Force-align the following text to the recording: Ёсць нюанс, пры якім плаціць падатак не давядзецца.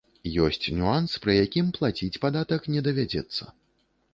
Ёсць 0.43 0.69
нюанс, 0.77 1.11
пры 1.25 1.35
якім 1.45 1.69
плаціць 1.77 2.19
падатак 2.25 2.61
не 2.77 2.81
давядзецца. 2.89 3.43